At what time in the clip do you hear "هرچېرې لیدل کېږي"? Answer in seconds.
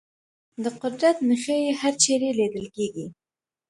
1.81-3.05